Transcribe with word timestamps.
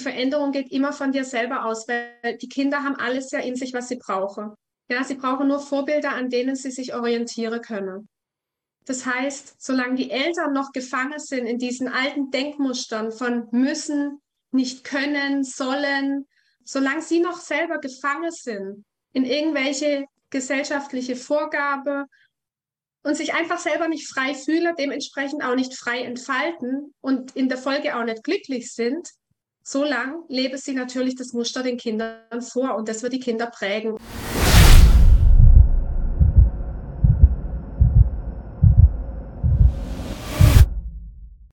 Veränderung 0.00 0.52
geht 0.52 0.72
immer 0.72 0.92
von 0.92 1.12
dir 1.12 1.24
selber 1.24 1.64
aus, 1.64 1.86
weil 1.86 2.38
die 2.40 2.48
Kinder 2.48 2.82
haben 2.82 2.96
alles 2.96 3.30
ja 3.30 3.40
in 3.40 3.56
sich, 3.56 3.74
was 3.74 3.88
sie 3.88 3.96
brauchen. 3.96 4.54
Ja, 4.88 5.04
sie 5.04 5.14
brauchen 5.14 5.48
nur 5.48 5.60
Vorbilder, 5.60 6.12
an 6.12 6.30
denen 6.30 6.56
sie 6.56 6.70
sich 6.70 6.94
orientieren 6.94 7.60
können. 7.60 8.08
Das 8.84 9.06
heißt, 9.06 9.62
solange 9.62 9.94
die 9.94 10.10
Eltern 10.10 10.52
noch 10.52 10.72
gefangen 10.72 11.18
sind 11.18 11.46
in 11.46 11.58
diesen 11.58 11.88
alten 11.88 12.30
Denkmustern 12.30 13.12
von 13.12 13.48
müssen, 13.52 14.20
nicht 14.50 14.84
können, 14.84 15.44
sollen, 15.44 16.26
solange 16.64 17.02
sie 17.02 17.20
noch 17.20 17.38
selber 17.38 17.78
gefangen 17.78 18.30
sind 18.30 18.84
in 19.12 19.24
irgendwelche 19.24 20.06
gesellschaftliche 20.30 21.16
Vorgabe 21.16 22.06
und 23.02 23.16
sich 23.16 23.34
einfach 23.34 23.58
selber 23.58 23.88
nicht 23.88 24.08
frei 24.08 24.34
fühlen, 24.34 24.74
dementsprechend 24.78 25.44
auch 25.44 25.54
nicht 25.54 25.74
frei 25.74 26.02
entfalten 26.02 26.94
und 27.00 27.36
in 27.36 27.48
der 27.48 27.58
Folge 27.58 27.96
auch 27.96 28.04
nicht 28.04 28.24
glücklich 28.24 28.72
sind, 28.72 29.08
so 29.62 29.84
lang 29.84 30.24
lebe 30.28 30.58
sie 30.58 30.74
natürlich 30.74 31.14
das 31.14 31.32
Muster 31.32 31.62
den 31.62 31.76
Kindern 31.76 32.42
vor 32.42 32.76
und 32.76 32.88
das 32.88 33.02
wird 33.02 33.12
die 33.12 33.20
Kinder 33.20 33.46
prägen. 33.46 33.96